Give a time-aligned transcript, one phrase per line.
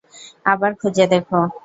[0.45, 1.25] আবার খুঁজে দেখ।